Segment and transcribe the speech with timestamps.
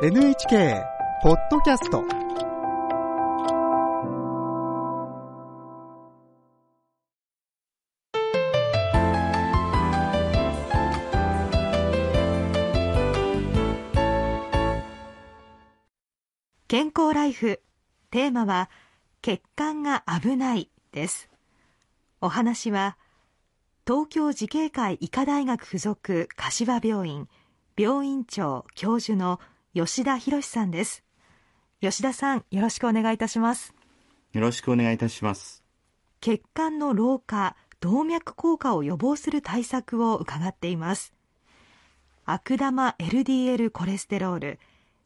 [0.00, 0.84] NHK
[1.24, 2.04] ポッドキャスト。
[16.68, 17.60] 健康ライフ。
[18.12, 18.70] テーマは
[19.20, 21.28] 血管が危ないです。
[22.20, 22.96] お話は
[23.84, 27.28] 東京慈恵会医科大学附属柏病院
[27.76, 29.40] 病院長教授の
[29.74, 31.04] 吉田博さんです。
[31.80, 33.74] 吉田さんよろしくお願いいたします。
[34.32, 35.62] よろしくお願いいたします。
[36.20, 41.12] 血管の老化動脈硬化を予防する対策を伺っています。
[42.24, 44.58] 悪玉 LDL コレステロール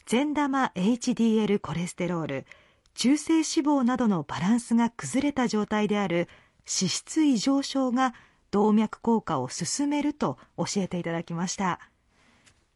[0.07, 2.47] 善玉 HDL コレステロール
[2.95, 6.29] 中性脂肪などのバランスが崩れた状態である
[6.61, 8.15] 脂質異常症が
[8.53, 11.81] 動脈硬化を進めると教えていただきました。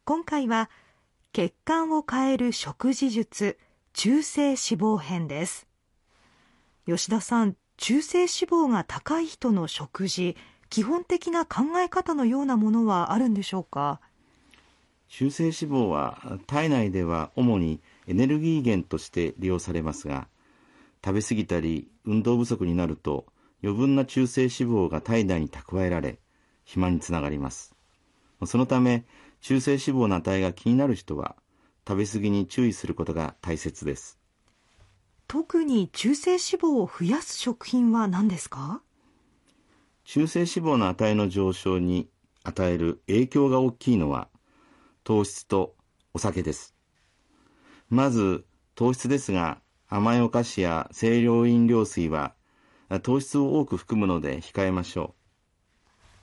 [0.05, 0.69] 今回は
[1.33, 3.57] 血管を変える食事術
[3.93, 5.67] 中性脂肪編です。
[6.85, 10.35] 吉田さん中性脂肪が高い人の食事
[10.69, 14.01] 基本的な考え方のようなものはあるんでしょうか？
[15.09, 20.27] 中性脂肪は体内では主にエネルギー源として利用されますが
[21.05, 23.25] 食べ過ぎたり運動不足になると
[23.63, 26.19] 余分な中性脂肪が体内に蓄えられ
[26.65, 27.73] 肥満につながります。
[28.45, 29.05] そのため
[29.41, 31.35] 中性脂肪の値が気になる人は
[31.87, 34.19] 食べ過ぎに注意することが大切です。
[35.27, 38.81] 特に中性脂肪を増やす食品は何ですか？
[40.05, 42.09] 中性脂肪の値の上昇に
[42.43, 44.29] 与える影響が大きいのは
[45.03, 45.75] 糖質と
[46.13, 46.75] お酒です。
[47.89, 52.33] まず糖質ですが甘いお菓子や清涼飲料水は
[53.03, 55.16] 糖質を多く含むので控えましょう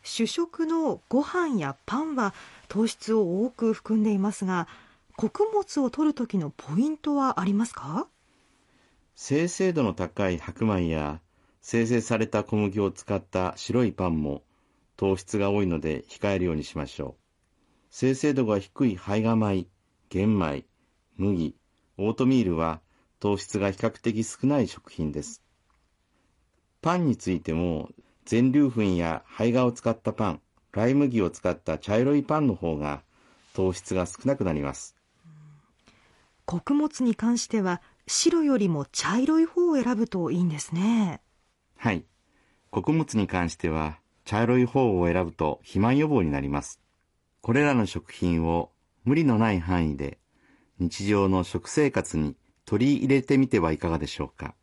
[0.05, 2.35] 主食のご飯やパンは
[2.69, 4.69] 糖質を多く含んでいますが
[5.17, 8.07] 穀物を取る時のポイントはありますか？
[9.17, 11.21] 精製度の高い白米や
[11.63, 14.43] 精製された小麦を使った白いパンも
[14.97, 17.23] 糖質が多いので控えるようにしましょう。
[17.91, 19.67] 精製度が低い胚芽米
[20.11, 20.67] 玄米
[21.17, 21.55] 麦
[21.97, 22.81] オートミールは
[23.21, 25.43] 糖質が比較的少ない食品です。
[26.83, 27.89] パンについても
[28.25, 30.41] 全粒粉や胚芽を使ったパン
[30.73, 33.03] ライ麦を使った茶色いパンの方が
[33.53, 34.97] 糖質が少なくなります。
[36.47, 41.21] 穀物に関しては白よりも茶色い方を選ぶといいんですね。
[41.77, 42.05] はい。
[42.71, 46.81] 穀物に関しては茶色い方を選ぶと肥満予防になります。
[47.41, 48.73] これらの食品を
[49.05, 50.19] 無理のない範囲で
[50.79, 54.55] 日常の食生活に取り入れてみてはいかがでしょうか。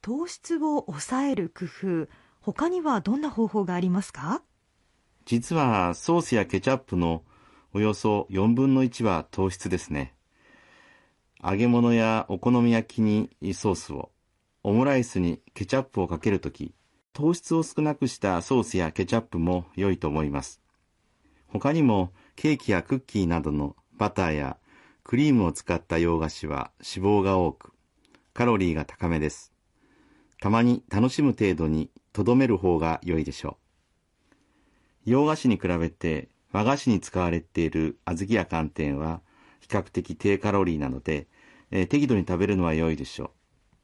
[0.00, 2.08] 糖質を抑える工夫
[2.40, 4.42] 他にはどんな方法がありますか？
[5.26, 7.22] 実はソースやケチャップの
[7.74, 10.14] およそ4分の1は糖質ですね。
[11.44, 14.10] 揚げ物やお好み焼きにソースを
[14.62, 16.74] オムライスにケチャップをかけるとき
[17.12, 20.60] 糖質を少なくしたソースやケチャップも良いと思います。
[21.48, 24.56] 他にもケーキやクッキーなどのバターや
[25.04, 27.72] クリームを使った洋菓子は脂肪が多く
[28.32, 29.52] カロリーが高めです。
[30.40, 33.58] たまに楽しむ程度にとどめる方が良いでしょ
[35.06, 39.20] う洋菓子に比べて和菓子に使われている小豆や寒天は
[39.60, 41.26] 比較的低カロリーなので、
[41.70, 43.32] えー、適度に食べるのは良いでしょ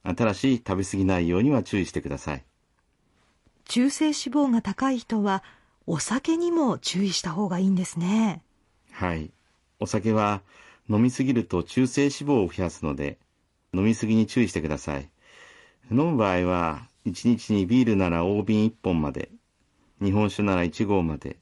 [0.05, 2.45] うただし食べ過ぎないようには注意してください
[3.67, 5.43] 中性脂肪が高い人は
[5.87, 8.43] お酒にも注意した方がいいんですね。
[8.91, 9.31] はい。
[9.81, 10.43] お酒は
[10.89, 13.19] 飲みすぎると中性脂肪を増やすので、
[13.75, 15.11] 飲みすぎに注意してください。
[15.91, 19.31] 飲む場合は、1日にビールなら大瓶1本まで、
[20.03, 21.39] 日本酒なら1合まで、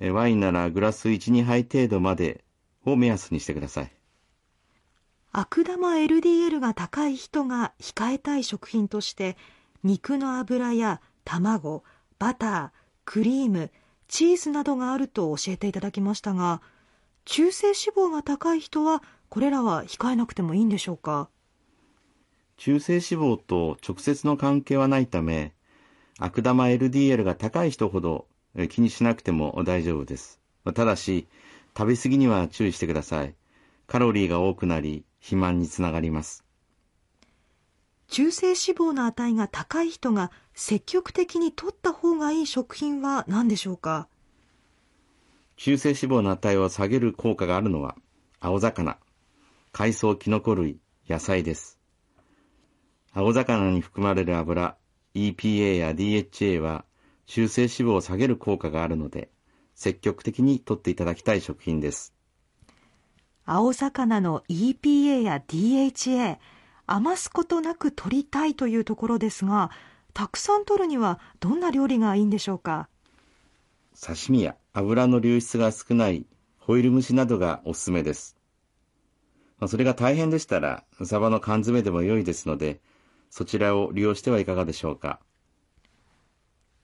[0.00, 2.44] ワインならグラス1、2杯程度まで
[2.84, 3.92] を目安にしてください。
[5.30, 9.36] 悪玉 LDL が高い人が控えたい食品として、
[9.82, 11.84] 肉の油や卵、
[12.18, 12.70] バター、
[13.04, 13.70] クリーム、
[14.08, 16.60] チーズなどがあると教えていただきましたが、
[17.24, 21.30] 中性脂肪が高い人はこれらは控えなくてもいいんでしょうか？
[22.64, 25.52] 中性脂肪と直接の関係はないため、
[26.20, 28.28] 悪玉 LDL が高い人ほど
[28.68, 30.40] 気にしなくても大丈夫です。
[30.72, 31.26] ただし、
[31.76, 33.34] 食べ過ぎには注意してください。
[33.88, 36.44] カロリーが多くなり、肥満につながります。
[38.06, 44.06] 中性脂肪の値が高い人が積極的に取った方がいい食品は何でしょうか？
[45.56, 47.96] 中性脂肪の値を下げる効果があるのは
[48.38, 48.98] 青魚、
[49.72, 51.81] 海藻キノコ類、野菜です。
[53.14, 54.76] 青魚に含まれる油、
[55.14, 56.86] EPA や DHA は
[57.26, 59.28] 中性脂肪を下げる効果があるので
[59.74, 62.14] 積極的に取っていただきたい食品です。
[63.44, 66.38] 青魚の EPA や DHA
[66.86, 69.70] 余すことなく取りたいというところですが
[70.14, 72.88] たくさん取るにはどんな料理がいいんでしょうか？
[74.00, 76.24] 刺身や油の流出が少ない
[76.58, 78.36] ホイル蒸しなどがおすすめです。
[79.66, 82.80] それが大変でしたら、サバの缶詰でも良いですので、
[83.32, 85.18] そちらを利用してはいかがでしょうか？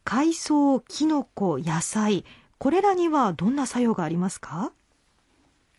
[0.03, 2.25] 海藻、キノコ、野菜、
[2.57, 4.73] これらにはどんな作用がありますか？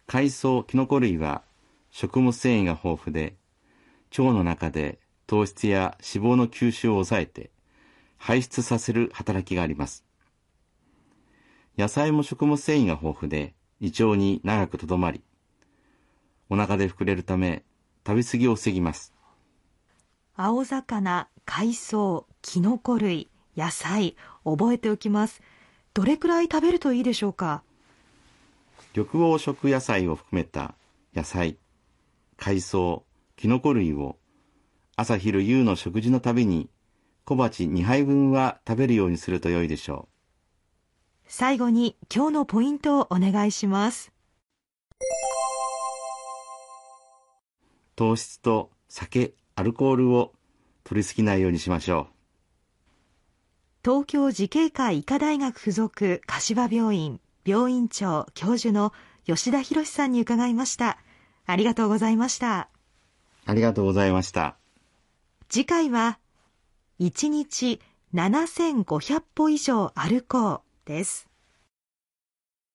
[0.06, 1.42] 海藻、キノコ類は
[1.90, 3.36] 食物繊維が豊富で、
[4.12, 7.50] 腸の中で糖質や脂肪の吸収を抑えて
[8.18, 10.06] 排出させる働きがあります。
[11.80, 15.24] 野菜も食物繊維が豊富で胃腸に長くとどまり、
[16.48, 17.64] お腹で膨れるため
[18.06, 19.16] 食べ過ぎを防ぎます。
[20.42, 23.28] 青魚、海藻、キノコ類、
[23.58, 24.16] 野菜、
[24.46, 25.42] 覚えておきます。
[25.94, 27.62] どれくらい食べるといいでしょうか？
[28.96, 30.76] 緑黄色野菜を含めた
[31.14, 31.58] 野菜、
[32.38, 33.04] 海藻、
[33.36, 34.16] キノコ類を
[34.96, 36.70] 朝昼夕の食事のたびに
[37.26, 40.88] 小鉢2杯分は食べるようにすると良いでしょう。
[41.28, 44.14] 最後に今日のポイントをお願いします。
[47.98, 50.32] 糖質と酒、アルコールを
[50.86, 52.14] 取りすぎないようにしましょう。
[53.84, 58.94] 東京慈恵会医科大学附属柏病院病院長教授の
[59.26, 60.98] 吉田博さんに伺いました。
[61.46, 62.70] ありがとうございました。
[63.46, 64.56] ありがとうございました。
[65.50, 66.20] 次回は、
[67.02, 67.82] 1日
[68.14, 71.29] 7500歩以上歩こうです。